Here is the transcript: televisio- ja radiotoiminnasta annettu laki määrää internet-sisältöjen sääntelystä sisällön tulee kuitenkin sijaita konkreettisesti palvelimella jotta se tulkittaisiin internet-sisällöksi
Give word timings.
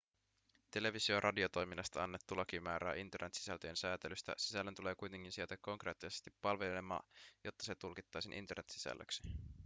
televisio- 0.73 1.15
ja 1.15 1.19
radiotoiminnasta 1.19 2.03
annettu 2.03 2.37
laki 2.37 2.59
määrää 2.59 2.95
internet-sisältöjen 2.95 3.75
sääntelystä 3.75 4.33
sisällön 4.37 4.75
tulee 4.75 4.95
kuitenkin 4.95 5.31
sijaita 5.31 5.57
konkreettisesti 5.57 6.31
palvelimella 6.41 7.03
jotta 7.43 7.65
se 7.65 7.75
tulkittaisiin 7.75 8.33
internet-sisällöksi 8.37 9.23